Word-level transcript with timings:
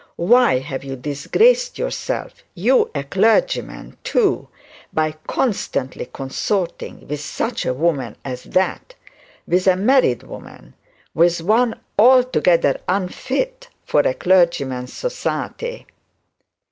Why 0.15 0.57
have 0.57 0.83
you 0.83 0.95
disgraced 0.95 1.77
yourself, 1.77 2.43
you 2.55 2.89
a 2.95 3.03
clergyman, 3.03 3.97
by 4.91 5.11
constantly 5.27 6.09
consorting 6.11 7.07
with 7.07 7.21
such 7.21 7.67
a 7.67 7.73
woman 7.75 8.15
as 8.25 8.41
that 8.45 8.95
with 9.47 9.67
a 9.67 9.75
married 9.75 10.23
woman 10.23 10.73
with 11.13 11.41
one 11.43 11.79
altogether 11.99 12.81
unfit 12.87 13.69
for 13.85 13.99
a 14.01 14.15
clergyman's 14.15 14.91
society?' 14.91 15.85